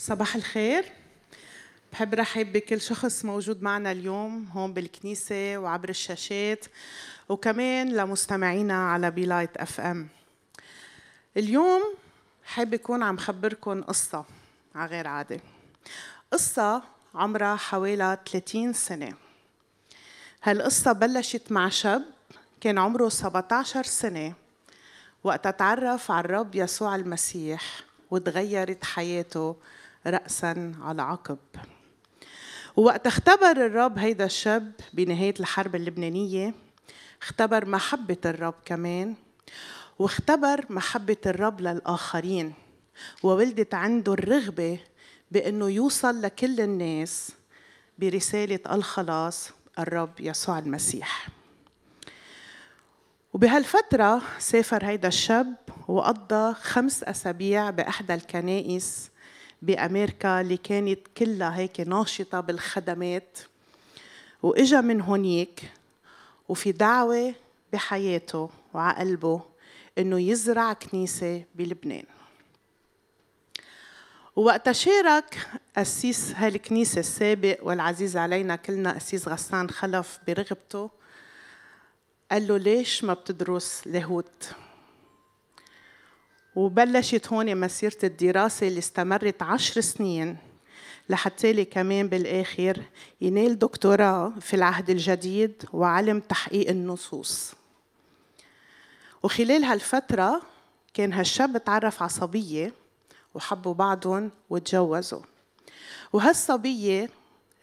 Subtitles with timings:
[0.00, 0.84] صباح الخير.
[1.92, 6.64] بحب رحب بكل شخص موجود معنا اليوم هون بالكنيسة وعبر الشاشات
[7.28, 10.08] وكمان لمستمعينا على بيلايت FM.
[11.36, 11.82] اليوم
[12.44, 14.24] حابة أكون عم خبركن قصة
[14.74, 15.40] على غير عادة.
[16.32, 16.82] قصة
[17.14, 19.14] عمرها حوالي 30 سنة.
[20.42, 22.02] هالقصة بلشت مع شاب
[22.60, 24.32] كان عمره 17 سنة
[25.24, 27.80] وقت تعرف على الرب يسوع المسيح
[28.10, 29.56] وتغيرت حياته
[30.06, 31.38] رأسا على عقب.
[32.76, 36.54] ووقت اختبر الرب هيدا الشاب بنهاية الحرب اللبنانية
[37.22, 39.14] اختبر محبة الرب كمان
[39.98, 42.54] واختبر محبة الرب للآخرين.
[43.22, 44.78] وولدت عنده الرغبة
[45.30, 47.32] بأنه يوصل لكل الناس
[47.98, 51.28] برسالة الخلاص الرب يسوع المسيح.
[53.32, 55.54] وبهالفترة سافر هيدا الشاب
[55.88, 59.09] وقضى خمس أسابيع بإحدى الكنائس
[59.62, 63.38] بأمريكا اللي كانت كلها هيك ناشطة بالخدمات.
[64.42, 65.72] وإجا من هونيك
[66.48, 67.34] وفي دعوة
[67.72, 69.42] بحياته وعقلبه
[69.98, 72.04] إنه يزرع كنيسة بلبنان.
[74.36, 75.38] ووقت شارك
[75.76, 80.90] قسيس هالكنيسة السابق والعزيز علينا كلنا قسيس غسان خلف برغبته.
[82.30, 84.52] قال له ليش ما بتدرس لاهوت؟
[86.56, 90.36] وبلشت هون مسيرة الدراسة اللي استمرت عشر سنين
[91.08, 92.82] لحتى لي كمان بالآخر
[93.20, 97.52] ينال دكتوراه في العهد الجديد وعلم تحقيق النصوص.
[99.22, 100.42] وخلال هالفترة
[100.94, 102.72] كان هالشاب تعرف على صبية
[103.34, 105.22] وحبوا بعضهم وتجوزوا.
[106.12, 107.10] وهالصبية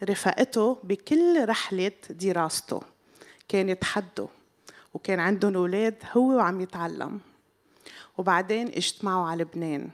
[0.04, 2.80] رفقته بكل رحلة دراسته
[3.48, 4.28] كانت حده
[4.94, 7.20] وكان عندهم أولاد هو وعم يتعلم.
[8.18, 9.90] وبعدين اجتمعوا على لبنان.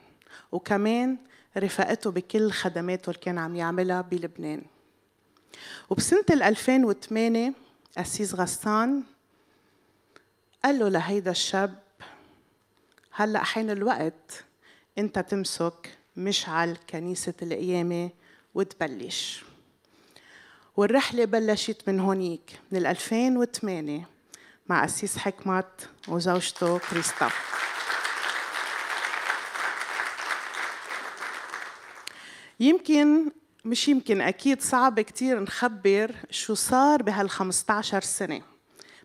[0.51, 1.17] وكمان
[1.57, 4.61] رفقته بكل خدماته اللي كان عم يعملها بلبنان.
[5.89, 7.53] وبسنة 2008
[7.97, 9.03] أسيس غسان
[10.63, 11.79] قال له لهيدا الشاب
[13.11, 14.43] هلأ حين الوقت
[14.97, 18.09] انت تمسك مشعل كنيسة القيامة
[18.55, 19.43] وتبلش.
[20.77, 24.09] والرحلة بلشت من هونيك من 2008
[24.67, 27.29] مع أسيس حكمت وزوجته كريستا.
[32.59, 33.31] يمكن
[33.65, 38.41] مش يمكن أكيد صعب كتير نخبر شو صار بهال 15 سنة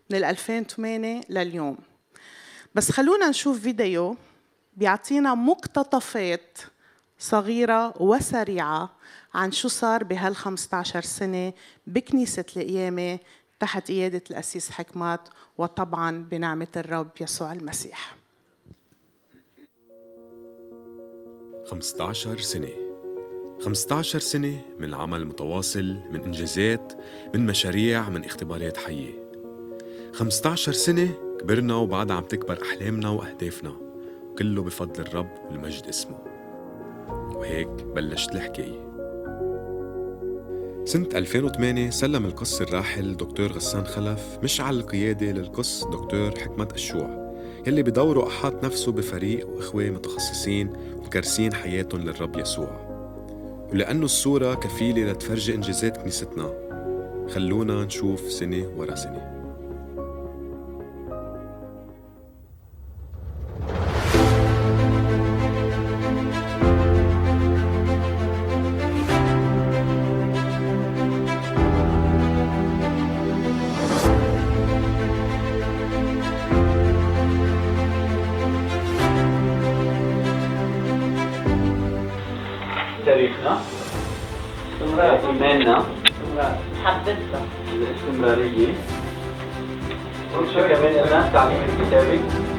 [0.09, 1.77] من 2008 لليوم.
[2.75, 4.17] بس خلونا نشوف فيديو
[4.77, 6.57] بيعطينا مقتطفات
[7.19, 8.89] صغيرة وسريعة
[9.33, 11.53] عن شو صار بهال 15 سنة
[11.87, 13.19] بكنيسة القيامة
[13.59, 18.15] تحت قيادة الأسيس حكمات وطبعا بنعمة الرب يسوع المسيح.
[21.65, 22.90] 15 سنة.
[23.61, 26.93] 15 سنة من عمل متواصل من إنجازات
[27.33, 29.31] من مشاريع من اختبارات حية.
[30.13, 33.73] 15 سنة كبرنا وبعدها عم تكبر أحلامنا وأهدافنا
[34.29, 36.17] وكله بفضل الرب والمجد اسمه.
[37.35, 38.91] وهيك بلشت الحكاية.
[40.85, 47.33] سنة 2008 سلم القس الراحل دكتور غسان خلف مشعل القيادة للقس دكتور حكمة الشوع
[47.67, 52.90] يلي بدوره أحاط نفسه بفريق وإخوة متخصصين وكرسين حياتهم للرب يسوع.
[53.73, 56.53] ولأنه الصورة كفيلة لتفرجي إنجازات كنيستنا.
[57.29, 59.40] خلونا نشوف سنة ورا سنة.
[91.11, 92.50] Bülent Kahvemeti Devrik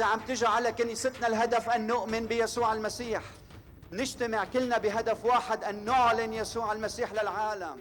[0.00, 3.22] إذا عم تجي على كنيستنا الهدف أن نؤمن بيسوع المسيح.
[3.92, 7.78] نجتمع كلنا بهدف واحد أن نعلن يسوع المسيح للعالم.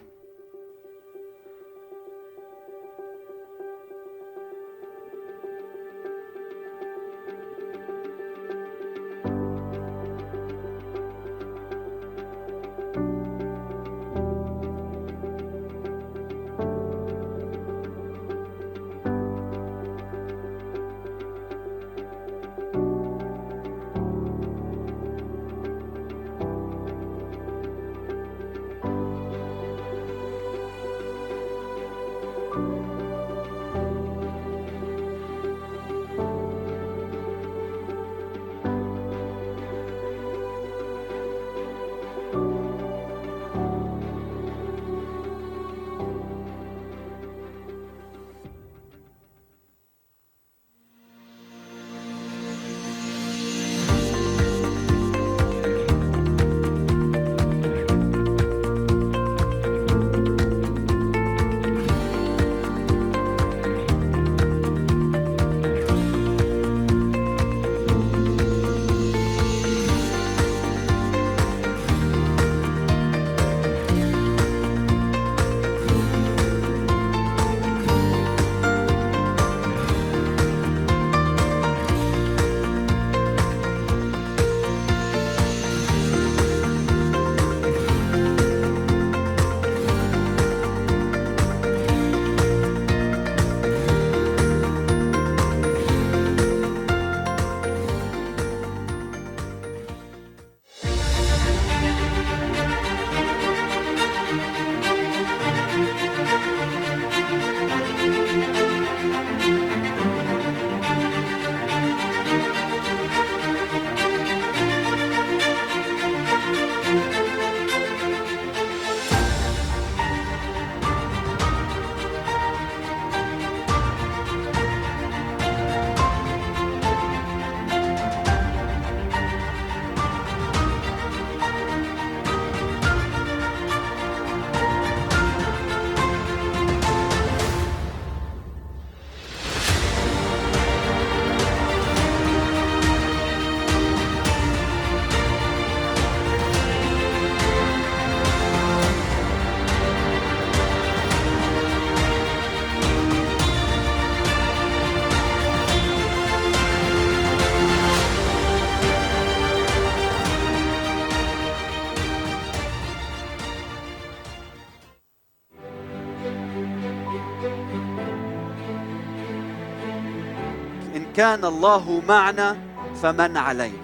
[171.16, 172.58] كان الله معنا
[173.02, 173.78] فمن علينا.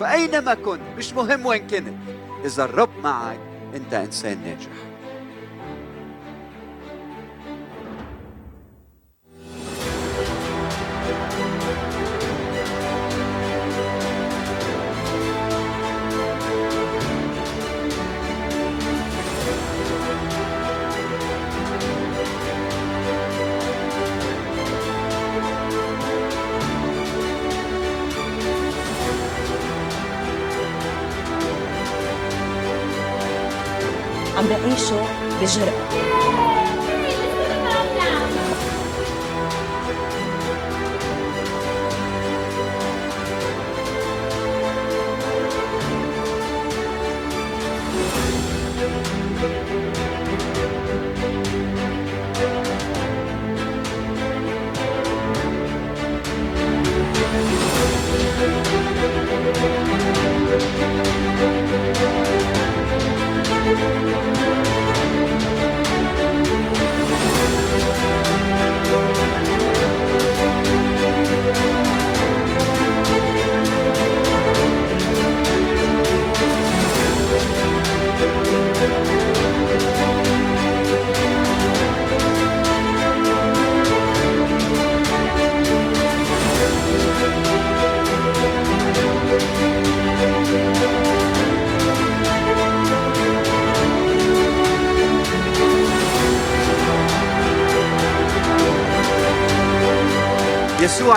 [0.00, 1.98] فأينما كنت؟ مش مهم وين كنت.
[2.44, 3.38] إذا الرب معك
[3.74, 4.91] أنت إنسان ناجح.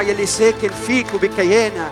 [0.02, 1.92] يلي ساكن فيك وبكيانك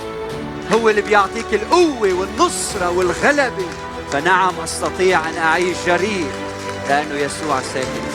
[0.74, 3.66] هو اللي بيعطيك القوة والنصرة والغلبة.
[4.12, 6.28] فنعم أستطيع أن أعيش جريء
[6.90, 8.13] لأنه يسوع ساكن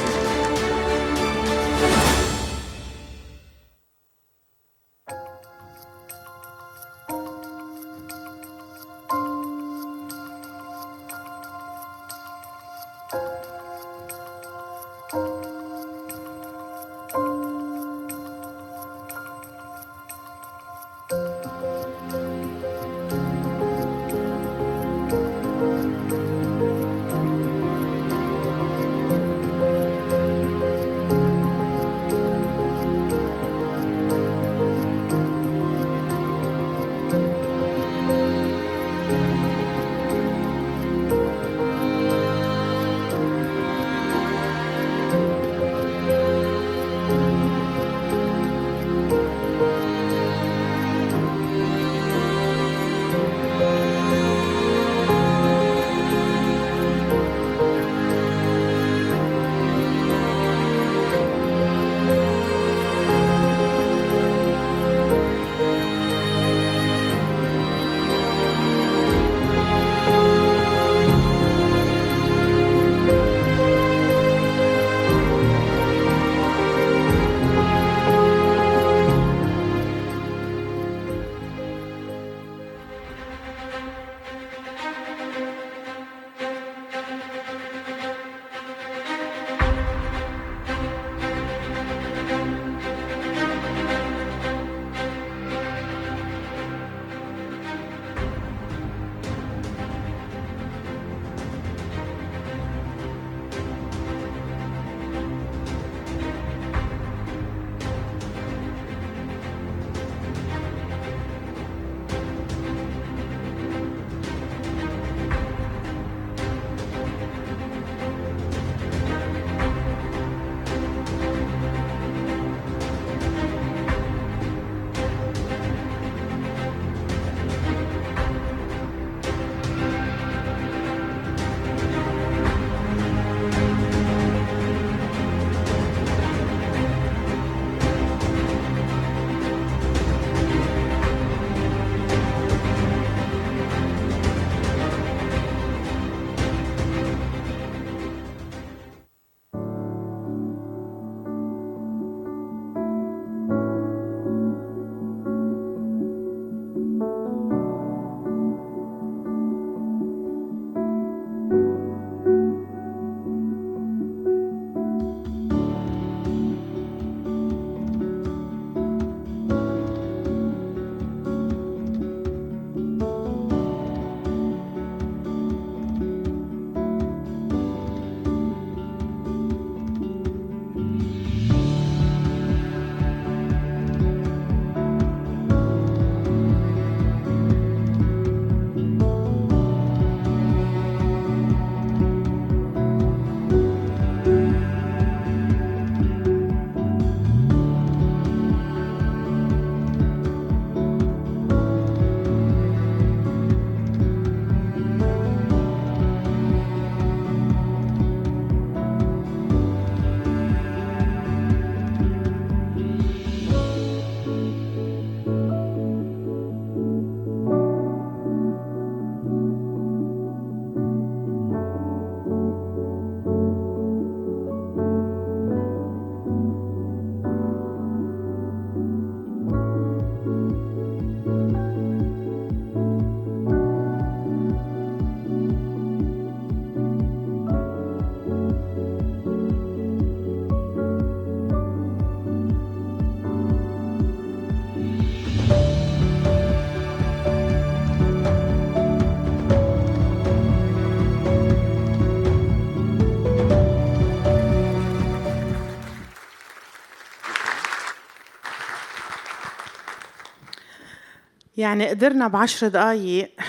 [261.59, 263.41] يعني قدرنا بعشر دقايق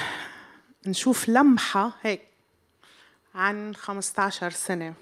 [0.87, 2.21] نشوف لمحة هيك
[3.35, 4.93] عن 15 سنة.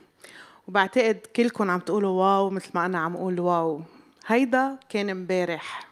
[0.67, 3.81] وبعتقد كلكم عم تقولوا واو مثل ما أنا عم أقول واو.
[4.25, 5.87] هيدا كان امبارح.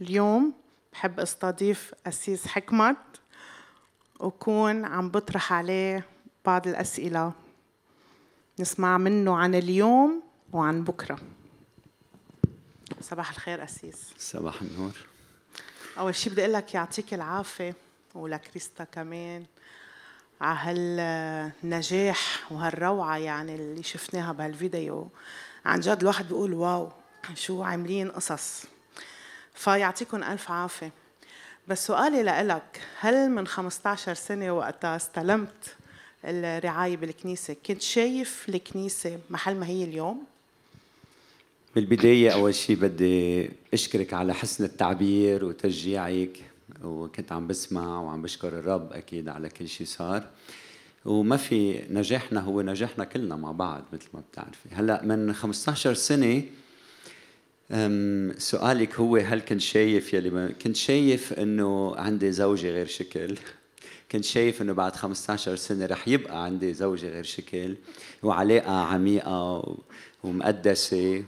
[0.00, 0.54] اليوم
[0.92, 2.96] بحب أستضيف أسيس حكمت
[4.20, 6.06] وكون عم بطرح عليه
[6.44, 7.32] بعض الأسئلة.
[8.58, 10.22] نسمع منه عن اليوم
[10.52, 11.18] وعن بكرة.
[13.00, 14.14] صباح الخير أسيس.
[14.18, 15.13] صباح النور.
[15.98, 17.74] أول شيء بدي أقول لك يعطيك العافية
[18.14, 19.44] ولكريستا كمان
[20.40, 25.08] على هالنجاح وهالروعة يعني اللي شفناها بهالفيديو.
[25.64, 26.92] عن جد الواحد بيقول واو
[27.34, 28.64] شو عاملين قصص.
[29.54, 30.92] فيعطيكم ألف عافية.
[31.68, 35.76] بس سؤالي لإلك هل من 15 سنة وقتها استلمت
[36.24, 40.24] الرعاية بالكنيسة؟ كنت شايف الكنيسة محل ما هي اليوم؟
[41.74, 46.40] بالبداية أول شيء بدي أشكرك على حسن التعبير وتشجيعك
[46.84, 50.26] وكنت عم بسمع وعم بشكر الرب أكيد على كل شيء صار.
[51.04, 54.68] وما في نجاحنا هو نجاحنا كلنا مع بعض مثل ما بتعرفي.
[54.72, 56.42] هلأ من 15 سنة
[58.38, 63.36] سؤالك هو هل كنت شايف يلي ما كنت شايف إنه عندي زوجة غير شكل؟
[64.12, 67.74] كنت شايف إنه بعد 15 سنة رح يبقى عندي زوجة غير شكل
[68.22, 69.76] وعلاقة عميقة
[70.24, 71.24] ومقدسة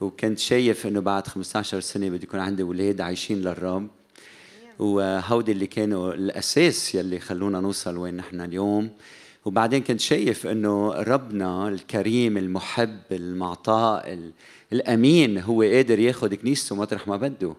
[0.00, 3.88] وكنت شايف إنه بعد 15 سنة بدي يكون عندي أولاد عايشين للرب
[4.78, 8.90] وهودي اللي كانوا الأساس يلي خلونا نوصل وين نحن اليوم.
[9.44, 14.32] وبعدين كنت شايف إنه ربنا الكريم المحب المعطاء ال-
[14.72, 17.54] الأمين هو قادر ياخذ كنيسته مطرح ما بده.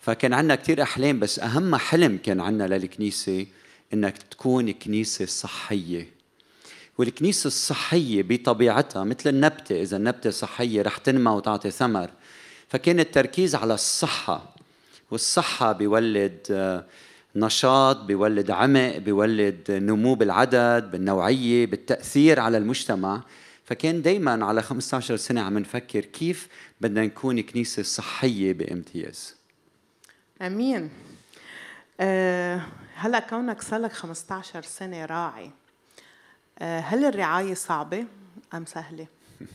[0.00, 3.46] فكان عندنا كثير أحلام بس أهم حلم كان عندنا للكنيسة
[3.92, 6.13] إنك تكون كنيسة صحية.
[6.98, 12.10] والكنيسة الصحية بطبيعتها مثل النبتة إذا النبتة صحية رح تنمى وتعطي ثمر.
[12.68, 14.54] فكان التركيز على الصحة
[15.10, 16.84] والصحة بيولد آه،
[17.36, 23.22] نشاط بيولد عمق بيولد نمو بالعدد بالنوعية بالتأثير على المجتمع.
[23.64, 26.48] فكان دايما على 15 سنة عم نفكر كيف
[26.80, 29.36] بدنا نكون كنيسة صحية بامتياز.
[30.42, 30.90] أمين.
[32.00, 32.62] أه
[32.94, 35.50] هلا كونك صار لك 15 سنة راعي.
[36.62, 38.04] هل الرعاية صعبة
[38.54, 39.06] أم سهلة؟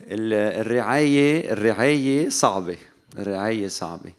[0.00, 2.76] ال- الرعاية الرعاية صعبة.
[3.18, 4.12] الرعاية صعبة.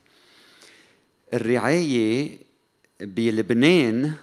[1.33, 2.37] الرعاية
[2.99, 4.13] بلبنان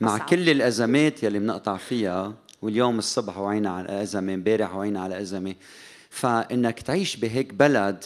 [0.00, 0.28] مع أصعب.
[0.28, 5.54] كل الأزمات يلي بنقطع فيها واليوم الصبح وعينا على أزمة امبارح وعينا على أزمة
[6.10, 8.04] فإنك تعيش بهيك بلد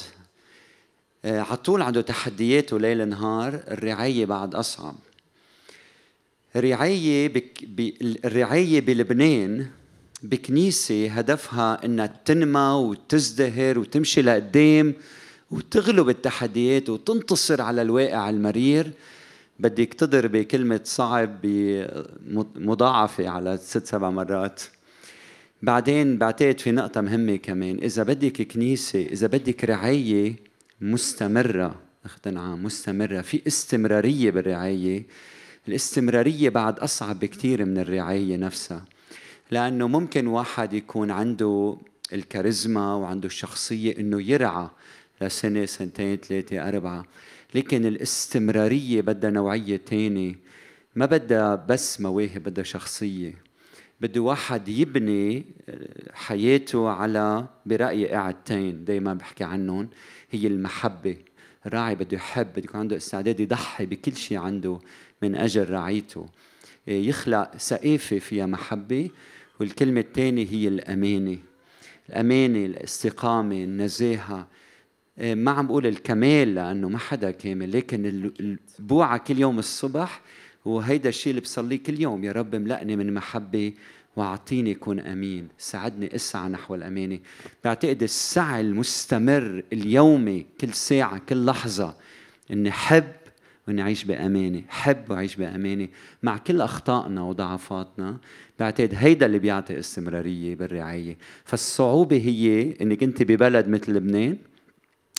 [1.24, 4.94] آه، على طول عنده تحدياته ليل نهار الرعاية بعد أصعب.
[6.56, 7.90] الرعاية بك ب...
[8.24, 9.66] الرعاية بلبنان
[10.22, 14.94] بكنيسة هدفها إنها تنمى وتزدهر وتمشي لقدام
[15.50, 18.92] وتغلب التحديات وتنتصر على الواقع المرير.
[19.58, 24.62] بدك تضربي كلمة صعب بمضاعفة على ست سبع مرات.
[25.62, 27.78] بعدين بعتقد في نقطة مهمة كمان.
[27.82, 30.36] إذا بدك كنيسة إذا بدك رعاية
[30.80, 35.06] مستمرة أخت نعم مستمرة في استمرارية بالرعاية
[35.68, 38.84] الاستمرارية بعد أصعب بكثير من الرعاية نفسها
[39.50, 41.76] لأنه ممكن واحد يكون عنده
[42.12, 44.68] الكاريزما وعنده الشخصية إنه يرعى
[45.20, 47.04] لسنة سنتين ثلاثة أربعة
[47.54, 50.34] لكن الاستمرارية بدها نوعية تانية
[50.94, 53.34] ما بدها بس مواهب بدها شخصية.
[54.00, 55.44] بده واحد يبني
[56.12, 59.88] حياته على برأيي قاعدتين دايما بحكي عنهم
[60.30, 61.16] هي المحبة.
[61.66, 64.78] الراعي بده يحب بده يكون عنده استعداد يضحي بكل شيء عنده.
[65.22, 66.26] من أجل رعيته.
[66.86, 69.10] يخلق سقافة فيها محبة
[69.60, 71.38] والكلمة الثانية هي الأمانة.
[72.08, 74.46] الأمانة الاستقامة النزاهة.
[75.20, 77.72] إيه، ما عم بقول الكمال لأنه ما حدا كامل.
[77.72, 80.20] لكن ال- ال- بوعى كل يوم الصبح
[80.64, 82.24] وهيدا الشيء اللي بصليه كل يوم.
[82.24, 83.72] يا رب املأني من محبة
[84.16, 85.48] وأعطيني كون أمين.
[85.58, 87.18] ساعدني أسعى نحو الأمانة.
[87.64, 91.96] بعتقد السعي المستمر اليومي كل ساعة كل لحظة
[92.50, 93.12] إني حب
[93.68, 95.88] واني اعيش بأمانة حب واعيش بأمانة
[96.22, 98.18] مع كل أخطائنا وضعفاتنا.
[98.58, 101.18] بعتقد هيدا اللي بيعطي استمرارية بالرعاية.
[101.44, 104.36] فالصعوبة هي إنك أنت ببلد مثل لبنان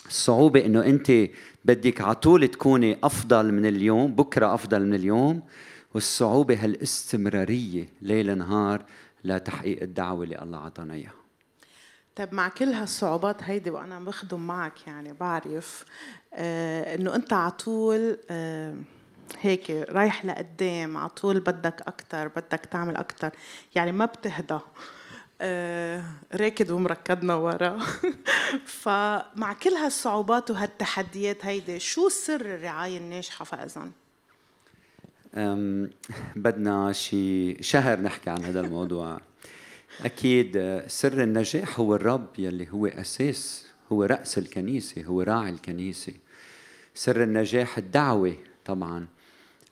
[0.06, 1.12] الصعوبة إنه أنت
[1.64, 5.42] بدك على طول تكوني أفضل من اليوم بكرة أفضل من اليوم.
[5.94, 8.84] والصعوبة هالإستمرارية ليل نهار
[9.24, 11.19] لتحقيق الدعوة اللي الله عطانا إياها.
[12.16, 15.84] طيب مع كل هالصعوبات هيدي وأنا بخدم معك يعني بعرف
[16.34, 18.74] آه إنه أنت على طول آه
[19.40, 23.30] هيك رايح لقدام على طول بدك أكثر بدك تعمل أكثر
[23.74, 24.58] يعني ما بتهدى
[25.42, 27.78] آه، راكد ومركضنا ورا
[28.80, 33.90] فمع كل هالصعوبات وهالتحديات هيدي شو سر الرعاية الناجحة فإذا؟
[35.34, 35.90] أم،
[36.36, 39.20] بدنا شي شهر نحكي عن هذا الموضوع
[40.04, 46.12] أكيد سر النجاح هو الرب يلي هو أساس هو رأس الكنيسة هو راعي الكنيسة.
[46.94, 49.06] سر النجاح الدعوة طبعا.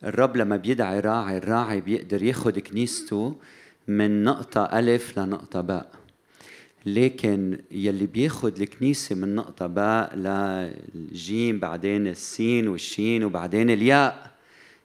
[0.05, 3.37] الرب لما بيدعي راعي الراعي بيقدر ياخد كنيسته
[3.89, 5.91] من نقطة ألف لنقطة باء.
[6.87, 14.31] لكن يلي بياخد الكنيسة من نقطة باء للجيم بعدين السين والشين وبعدين الياء.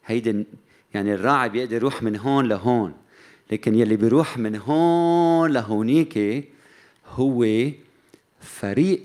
[0.05, 0.45] هيدي
[0.93, 2.93] يعني الراعي بيقدر يروح من هون لهون.
[3.53, 6.43] لكن يلي بيروح من هون لهونيك
[7.07, 7.47] هو
[8.41, 9.03] فريق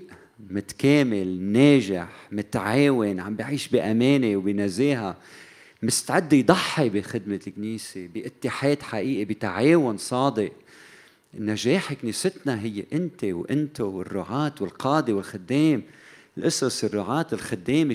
[0.49, 5.17] متكامل ناجح متعاون عم بعيش بأمانة وبنزاهة
[5.83, 10.51] مستعد يضحي بخدمة الكنيسة باتحاد حقيقي بتعاون صادق.
[11.33, 15.83] نجاح كنيستنا هي أنت وانت والرعاة والقادة والخدام.
[16.37, 17.93] القصص الرعاة الخدام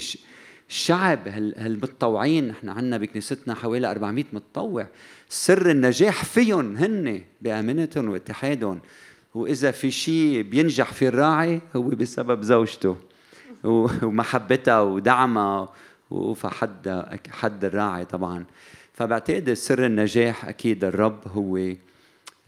[0.68, 4.86] الشعب هال- هالمتطوعين نحن عندنا بكنيستنا حوالي 400 متطوع.
[5.28, 8.80] سر النجاح فيهم هن بأمانتهم واتحادهم.
[9.34, 12.96] وإذا في شيء بينجح في الراعي هو بسبب زوجته.
[13.64, 15.68] ومحبتها ودعمها
[16.10, 18.44] وفحد حد الراعي طبعا.
[18.92, 21.72] فبعتقد سر النجاح أكيد الرب هو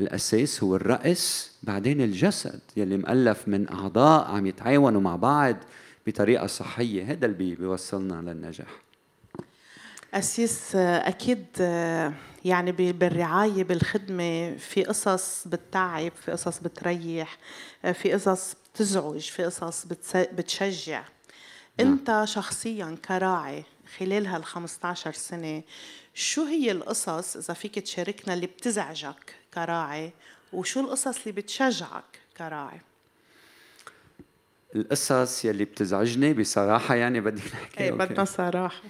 [0.00, 5.56] الأساس هو الرأس بعدين الجسد يلي مؤلف من أعضاء عم يتعاونوا مع بعض.
[6.06, 8.68] بطريقة صحية هذا اللي بي- بيوصلنا للنجاح.
[10.14, 11.46] أسيس أكيد
[12.44, 17.38] يعني بالرعاية بالخدمة في قصص بتتعب في قصص بتريح
[17.94, 21.04] في قصص بتزعج في قصص بتشجع.
[21.80, 23.64] أنت شخصيا كراعي
[23.98, 25.62] خلال هال 15 سنة
[26.14, 30.12] شو هي القصص إذا فيك تشاركنا اللي بتزعجك كراعي
[30.52, 32.80] وشو القصص اللي بتشجعك كراعي؟
[34.76, 37.90] القصص يلي بتزعجني بصراحة يعني بدك نحكي إيه.
[37.92, 38.82] بدنا صراحة.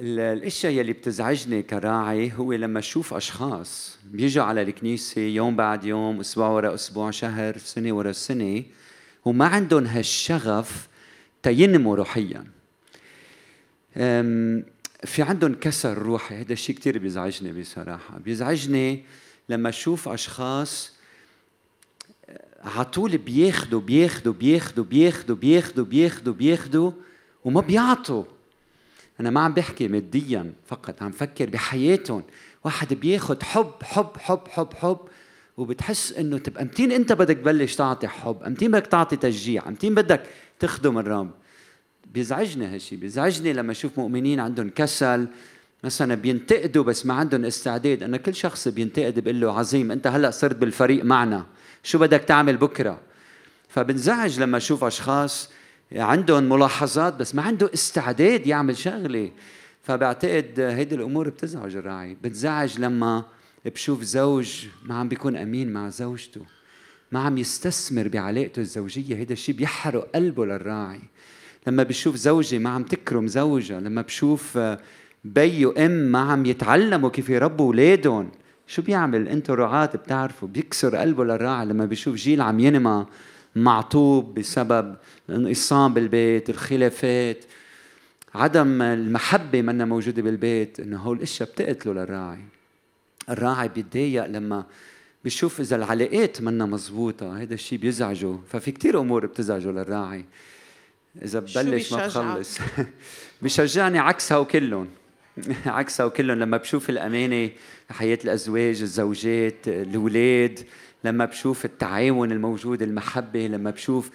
[0.00, 6.20] ال- الاشياء يلي بتزعجني كراعي هو لما أشوف أشخاص بيجوا على الكنيسة يوم بعد يوم
[6.20, 8.62] أسبوع ورا أسبوع شهر سنة ورا سنة
[9.24, 10.88] وما عندهم هالشغف
[11.42, 12.44] تينموا روحيا.
[15.04, 18.18] في عندهم كسر روحي هذا الشيء كثير بيزعجني بصراحة.
[18.18, 19.04] بيزعجني
[19.48, 20.92] لما أشوف أشخاص
[22.64, 26.92] على طول بياخدوا بياخدوا بياخدوا بياخدوا بياخدوا بياخدوا بياخدوا
[27.44, 28.24] وما بيعطوا.
[29.20, 32.22] أنا ما عم بحكي ماديا فقط عم فكر بحياتهم.
[32.64, 34.98] واحد بياخد حب حب حب حب حب
[35.56, 40.22] وبتحس إنه طب أمتين أنت بدك تبلش تعطي حب؟ أمتين بدك تعطي تشجيع؟ أمتين بدك
[40.58, 41.30] تخدم الرب؟
[42.14, 45.28] بيزعجني هالشيء بيزعجني لما أشوف مؤمنين عندهم كسل
[45.84, 48.02] مثلا بينتقدوا بس ما عندهم استعداد.
[48.02, 51.46] أنا كل شخص بينتقد بقول له عظيم أنت هلأ صرت بالفريق معنا.
[51.82, 53.00] شو بدك تعمل بكرة؟
[53.68, 55.50] فبنزعج لما أشوف أشخاص
[55.92, 59.30] عندهم ملاحظات بس ما عنده استعداد يعمل شغلة.
[59.82, 62.16] فبعتقد هيدي الأمور بتزعج الراعي.
[62.22, 63.24] بتزعج لما
[63.64, 66.40] بشوف زوج ما عم بيكون أمين مع زوجته.
[67.12, 69.16] ما عم يستثمر بعلاقته الزوجية.
[69.16, 71.00] هيدا الشيء بيحرق قلبه للراعي.
[71.66, 73.80] لما بشوف زوجة ما عم تكرم زوجها.
[73.80, 74.58] لما بشوف
[75.24, 78.30] بي وأم ما عم يتعلموا كيف يربوا أولادهم.
[78.72, 83.06] شو بيعمل؟ أنتم رعاة بتعرفوا بيكسر قلبه للراعي لما بيشوف جيل عم ينمى
[83.56, 84.96] معطوب بسبب
[85.28, 87.44] الانقسام بالبيت الخلافات
[88.34, 92.44] عدم المحبة منا موجودة بالبيت إنه هول الاشياء بتقتله للراعي.
[93.30, 94.64] الراعي بيتضايق لما
[95.24, 98.38] بيشوف إذا العلاقات منا مزبوطة هذا الشيء بيزعجه.
[98.52, 100.24] ففي كتير أمور بتزعجه للراعي.
[101.22, 102.58] إذا ببلش ما؟ بخلص
[103.42, 104.88] بشجعني عكسها وكلهم
[105.66, 107.50] عكسها وكلهم لما بشوف الأمانة
[107.90, 110.58] حياة الأزواج الزوجات الأولاد
[111.04, 114.10] لما بشوف التعاون الموجود المحبة لما بشوف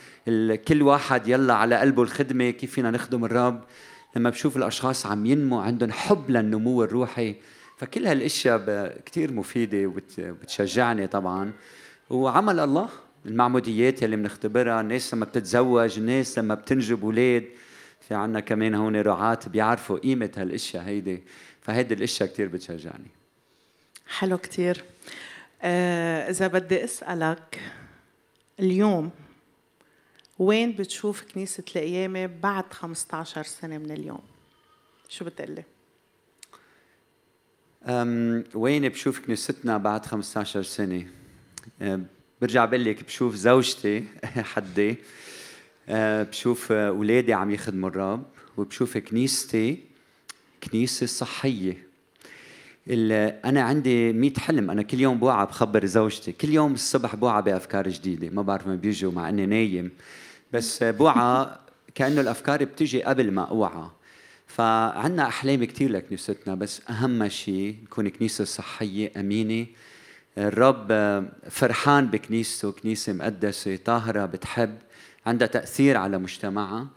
[0.67, 3.63] كل واحد يلا على قلبه الخدمة كيف فينا نخدم الرب؟
[4.15, 7.36] لما بشوف الأشخاص عم ينمو عندهم حب للنمو الروحي.
[7.77, 9.88] فكل هالأشياء كتير مفيدة
[10.19, 11.51] وبتشجعني طبعا.
[12.10, 12.89] وعمل الله
[13.25, 17.43] المعموديات يلي بنختبرها الناس لما بتتزوج الناس لما بتنجب أولاد.
[18.08, 21.24] في عنا كمان هون رعاة بيعرفوا قيمة هالأشياء هيدي
[21.62, 23.12] فهيدي الأشياء كتير بتشجعني
[24.08, 24.84] حلو كتير
[25.62, 27.62] آه إذا بدي أسألك
[28.60, 29.12] اليوم
[30.39, 34.22] وين بتشوف كنيسة القيامة بعد 15 سنة من اليوم؟
[35.10, 35.63] شو بتقلي؟
[37.86, 41.08] أم وين بشوف كنيستنا بعد 15 سنة؟
[42.41, 44.04] برجع بقول لك بشوف زوجتي
[44.54, 44.98] حدي
[45.89, 48.23] بشوف أه، أولادي عم يخدموا الرب
[48.58, 49.80] وبشوف كنيستي
[50.63, 51.88] كنيسة صحية.
[53.45, 56.32] أنا عندي 100 حلم أنا كل يوم بوعى بخبر زوجتي.
[56.32, 59.91] كل يوم الصبح بوعى بأفكار جديدة ما بعرف ما بيجوا مع إني نايم.
[60.54, 61.47] بس بوعى
[61.95, 63.89] كأنه الأفكار بتجي قبل ما أوعى.
[64.47, 69.65] فعندنا أحلام كثير لكنيستنا بس أهم شيء نكون كنيسة صحية أمينة.
[70.38, 70.88] الرب
[71.50, 74.78] فرحان بكنيسته كنيسة مقدسة طاهرة بتحب.
[75.28, 76.88] عندها تأثير على مجتمعها.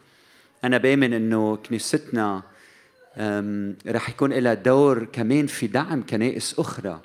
[0.63, 2.43] أنا بآمن إنه كنيستنا
[3.87, 7.01] رح يكون لها دور كمان في دعم كنائس أخرى.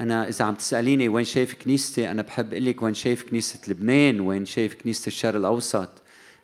[0.00, 4.20] أنا إذا عم تسأليني وين شايف كنيستي أنا بحب أقول لك وين شايف كنيسة لبنان
[4.20, 5.88] وين شايف كنيسة الشرق الأوسط.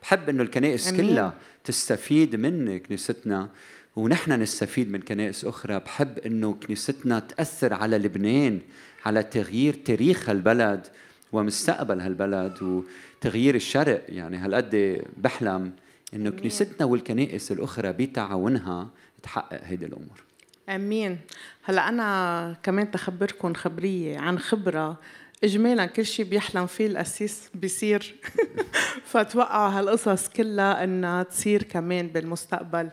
[0.02, 1.00] بحب إنه الكنائس أمين.
[1.00, 1.34] كلها
[1.64, 3.48] تستفيد من كنيستنا
[3.96, 5.78] ونحن نستفيد من كنائس أخرى.
[5.78, 8.60] بحب إنه كنيستنا تأثر على لبنان
[9.04, 10.86] على تغيير تاريخ هالبلد.
[11.32, 14.04] ومستقبل هالبلد وتغيير الشرق.
[14.08, 15.72] يعني هالقد بحلم
[16.14, 18.88] انه كنيستنا والكنائس الأخرى بتعاونها
[19.22, 20.24] تحقق هيدي الأمور.
[20.68, 21.18] آمين.
[21.64, 24.96] هلأ أنا كمان تخبركم خبرية عن خبرة.
[25.44, 28.14] اجمالا كل شيء بيحلم فيه القسيس بيصير.
[29.10, 32.90] فتوقعوا هالقصص كلها إنها تصير كمان بالمستقبل.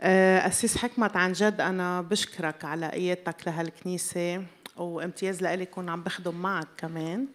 [0.00, 4.44] آه، قسيس حكمت عن جد أنا بشكرك على قيادتك لهالكنيسة
[4.76, 7.26] وامتياز لإلي كون عم بخدم معك كمان.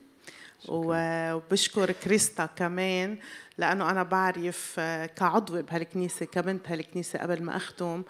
[0.68, 3.18] وبشكر كريستا كمان
[3.58, 8.04] لأنه أنا بعرف آه، كعضوه بهالكنيسة كبنت هالكنيسه قبل ما اخدم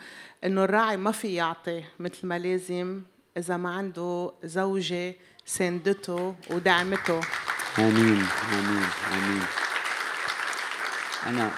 [0.44, 3.02] إنه الراعي ما في يعطي مثل ما لازم
[3.38, 7.22] إذا ما عنده زوجة ساندته ودعمته.
[7.80, 9.44] آمين آمين آمين.
[11.28, 11.52] أنا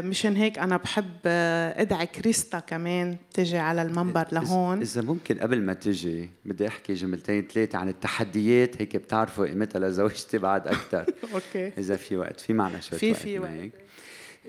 [0.00, 4.80] مشان هيك أنا بحب آه، أدعي كريستا كمان تجي على المنبر لهون.
[4.80, 10.38] إذا ممكن قبل ما تجي بدي أحكي جملتين ثلاثة عن التحديات هيك بتعرفوا قيمتها لزوجتي
[10.38, 11.72] بعد أكثر أوكي.
[11.78, 13.50] إذا في وقت في معنا شوي في- في وقت.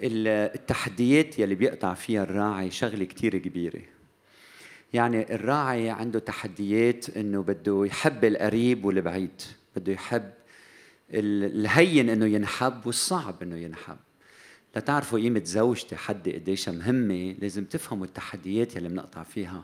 [0.04, 3.82] التحديات يلي بيقطع فيها الراعي شغلة كتير كبيرة.
[4.94, 9.42] يعني الراعي عنده تحديات إنه بده يحب القريب والبعيد
[9.76, 10.30] بده يحب
[11.14, 13.98] ال- الهين إنه ينحب والصعب إنه ينحب.
[14.76, 19.64] لتعرفوا قيمة زوجتي حد قديش مهمة لازم تفهموا التحديات يلي بنقطع فيها.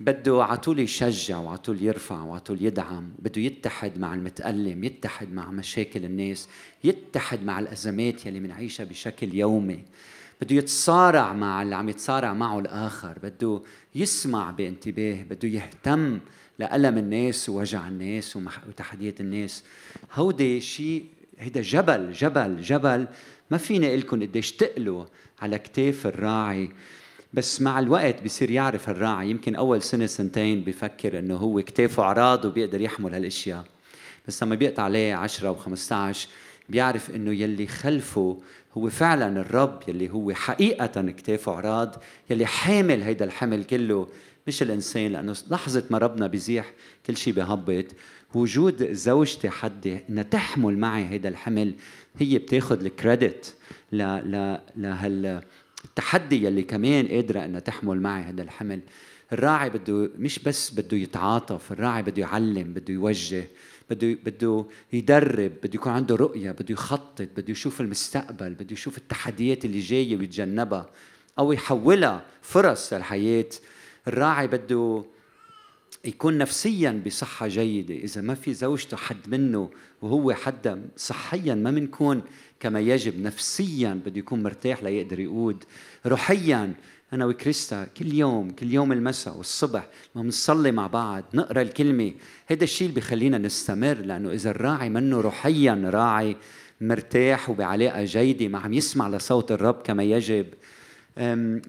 [0.00, 5.32] بده على طول يشجع وعلى طول يرفع وعلى طول يدعم بده يتحد مع المتألم يتحد
[5.32, 6.48] مع مشاكل الناس
[6.84, 9.84] يتحد مع الأزمات يلي بنعيشها بشكل يومي.
[10.42, 13.62] بده يتصارع مع اللي عم يتصارع معه الآخر بده
[13.94, 16.20] يسمع بانتباه بده يهتم
[16.58, 18.36] لألم الناس ووجع الناس
[18.68, 19.64] وتحديات الناس.
[20.14, 21.06] هودي شيء
[21.38, 23.08] هيدا جبل جبل جبل
[23.50, 25.04] ما فيني لكم قديش تقلوا
[25.40, 26.70] على كتاف الراعي
[27.32, 29.30] بس مع الوقت بصير يعرف الراعي.
[29.30, 33.64] يمكن أول سنة سنتين بفكر إنه هو كتافه عراض وبيقدر يحمل هالأشياء.
[34.28, 36.16] بس لما بيقطع عليه 10 و15
[36.68, 38.38] بيعرف إنه يلي خلفه
[38.76, 44.08] هو فعلا الرب يلي هو حقيقة كتافه عراض يلي حامل هيدا الحمل كله.
[44.46, 46.72] مش الإنسان لأنه لحظة ما ربنا بيزيح
[47.06, 47.84] كل شيء بهبط.
[48.34, 51.74] وجود زوجتي حدي انها تحمل معي هيدا الحمل
[52.18, 53.54] هي بتاخذ الكريدت
[53.92, 55.42] ل ل لهال
[55.84, 58.80] التحدي يلي كمان قادرة إنها تحمل معي هذا الحمل.
[59.32, 63.48] الراعي بده مش بس بده يتعاطف الراعي بده يعلم بده يوجه
[63.90, 69.64] بده بده يدرب بده يكون عنده رؤية بده يخطط بده يشوف المستقبل بده يشوف التحديات
[69.64, 70.90] اللي جاية ويتجنبها
[71.38, 73.48] أو يحولها فرص للحياة.
[74.08, 75.04] الراعي بده
[76.04, 77.94] يكون نفسيا بصحة جيدة.
[77.94, 79.70] إذا ما في زوجته حد منه
[80.02, 82.22] وهو حدا صحيا ما بنكون
[82.60, 85.64] كما يجب نفسيا بده يكون مرتاح ليقدر يقود.
[86.06, 86.74] روحيا
[87.12, 92.12] أنا وكريستا كل يوم كل يوم المساء والصبح لما بنصلي مع بعض نقرأ الكلمة.
[92.46, 96.36] هذا الشيء اللي بخلينا نستمر لأنه إذا الراعي منه روحيا راعي
[96.80, 100.46] مرتاح وبعلاقة جيدة ما عم يسمع لصوت الرب كما يجب.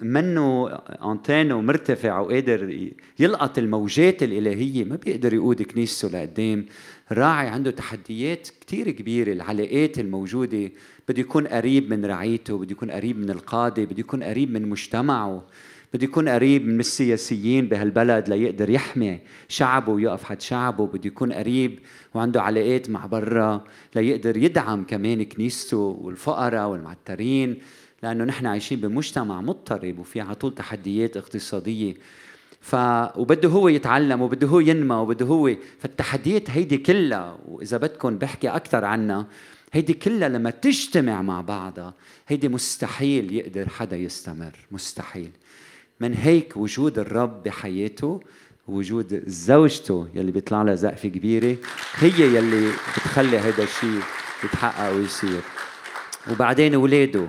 [0.02, 0.68] منه
[1.04, 6.66] انتينو مرتفع وقادر يلقط الموجات الإلهية ما بيقدر يقود كنيسته لقدام.
[7.12, 10.70] راعي عنده تحديات كتير كبيرة العلاقات الموجودة
[11.08, 15.46] بده يكون قريب من رعيته بده يكون قريب من القادة بده يكون قريب من مجتمعه
[15.94, 21.78] بده يكون قريب من السياسيين بهالبلد ليقدر يحمي شعبه ويقف حد شعبه بده يكون قريب
[22.14, 23.64] وعنده علاقات مع برا
[23.96, 27.58] ليقدر يدعم كمان كنيسته والفقراء والمعترين.
[28.02, 31.94] لأنه نحن عايشين بمجتمع مضطرب وفي على طول تحديات اقتصادية.
[32.60, 32.76] ف
[33.16, 38.84] وبده هو يتعلم وبده هو ينمى وبده هو فالتحديات هيدي كلها وإذا بدكم بحكي أكثر
[38.84, 39.26] عنها
[39.72, 41.94] هيدي كلها لما تجتمع مع بعضها
[42.28, 45.30] هيدي مستحيل يقدر حدا يستمر مستحيل.
[46.00, 48.20] من هيك وجود الرب بحياته
[48.68, 51.56] وجود زوجته يلي بيطلع لها زقفة كبيرة
[51.94, 54.00] هي يلي بتخلي هذا الشيء
[54.44, 55.40] يتحقق ويصير.
[56.30, 57.28] وبعدين اولاده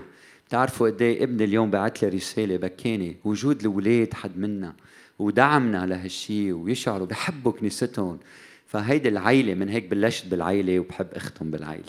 [0.52, 4.74] تعرفوا قد إيه ابني اليوم بعت لي رسالة بكاني؟ وجود الاولاد حد منا
[5.20, 8.20] ودعمنا لهالشيء ويشعروا بحبوا كنيستهم.
[8.68, 11.84] فهيدي العيلة من هيك بلشت بالعيلة وبحب اختم بالعيلة.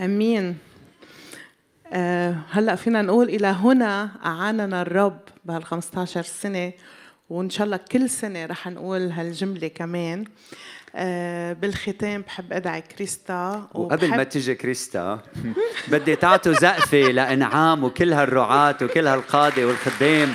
[0.00, 0.56] آمين.
[1.92, 6.72] أه هلأ فينا نقول إلى هنا أعاننا الرب بهال 15 سنة
[7.30, 10.24] وإن شاء الله كل سنة رح نقول هالجملة كمان.
[11.54, 15.20] بالختام بحب أدعي كريستا وقبل ما تجي كريستا
[15.92, 20.34] بدي تعطوا زقفة لإنعام وكل هالرعاة وكل هالقادة والخدام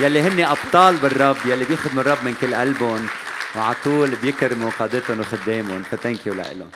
[0.00, 3.06] يلي هن أبطال بالرب يلي بيخدموا الرب من كل قلبهم
[3.56, 6.70] وعلى طول بيكرموا قادتهم وخدامهم فثانك يو لهم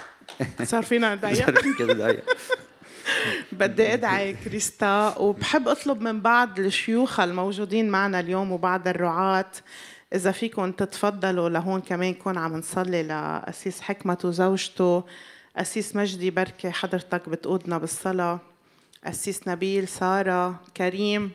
[0.64, 2.24] صار فينا نضيق
[3.52, 9.50] بدي أدعي كريستا وبحب أطلب من بعض الشيوخ الموجودين معنا اليوم وبعض الرعاة
[10.14, 15.04] إذا فيكم تتفضلوا لهون كمان كون عم نصلي لأسيس حكمة وزوجته.
[15.56, 18.40] أسيس مجدي بركة حضرتك بتقودنا بالصلاة.
[19.04, 21.30] أسيس نبيل سارة كريم.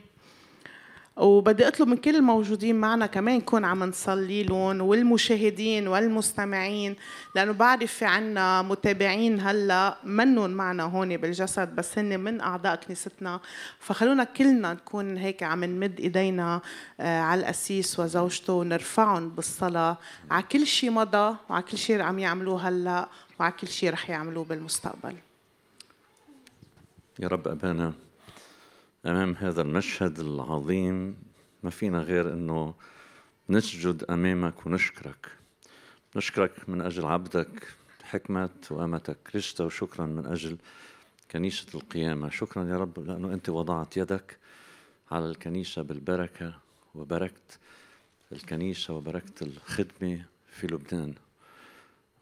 [1.17, 6.95] وبدي أطلب من كل الموجودين معنا كمان نكون عم نصلي لهم والمشاهدين والمستمعين
[7.35, 13.39] لأنه بعرف في عنا متابعين هلأ منهم معنا هون بالجسد بس هن من أعضاء كنيستنا.
[13.79, 16.61] فخلونا كلنا نكون هيك عم نمد إيدينا
[16.99, 19.97] آه، على القسيس وزوجته ونرفعهم بالصلاة.
[20.31, 24.43] على كل شيء مضى وعلى كل شيء عم يعملوه هلأ وعلى كل شيء رح يعملوه
[24.43, 25.15] بالمستقبل.
[27.19, 28.02] يا رب أبانا.
[29.05, 31.17] أمام هذا المشهد العظيم
[31.63, 32.73] ما فينا غير أنه
[33.49, 35.31] نسجد أمامك ونشكرك.
[36.15, 37.67] نشكرك من أجل عبدك
[38.03, 39.17] حكمة وأمتك.
[39.31, 40.57] كريستا وشكرا من أجل
[41.31, 42.29] كنيسة القيامة.
[42.29, 44.37] شكرا يا رب لأنه أنت وضعت يدك
[45.11, 46.53] على الكنيسة بالبركة
[46.95, 47.59] وبركت
[48.31, 51.13] الكنيسة وبركت الخدمة في لبنان.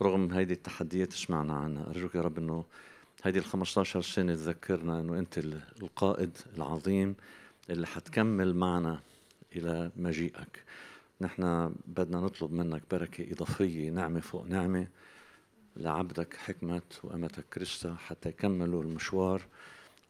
[0.02, 1.90] رغم هيدي التحديات سمعنا عنها.
[1.90, 2.66] أرجوك يا رب أنه
[3.24, 5.38] هيدي ال 15 سنة تذكرنا أنه أنت
[5.82, 7.16] القائد العظيم
[7.70, 9.00] اللي حتكمل معنا
[9.56, 10.64] إلى مجيئك.
[11.22, 14.88] نحن بدنا نطلب منك بركة إضافية نعمة فوق نعمة
[15.76, 19.42] لعبدك حكمة وأمتك كريستا حتى يكملوا المشوار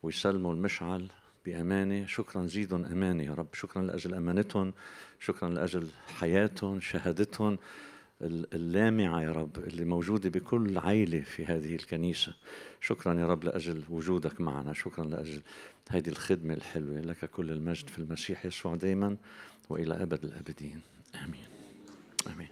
[0.03, 1.07] ويسلموا المشعل
[1.45, 2.05] بأمانة.
[2.05, 4.73] شكرا زيدهم أمانة يا رب شكرا لأجل أمانتهم
[5.19, 5.87] شكرا لأجل
[6.19, 7.57] حياتهم شهادتهم.
[8.23, 12.33] اللامعة يا رب اللي موجودة بكل عيلة في هذه الكنيسة.
[12.81, 14.73] شكرا يا رب لأجل وجودك معنا.
[14.73, 15.41] شكرا لأجل
[15.89, 19.17] هذه الخدمة الحلوة لك كل المجد في المسيح يسوع دائما
[19.69, 20.81] وإلى أبد الأبدين.
[22.27, 22.51] آمين.